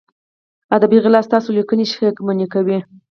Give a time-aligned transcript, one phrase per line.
[0.75, 2.77] ادبي غلا ستاسو لیکنې شکمنې کوي.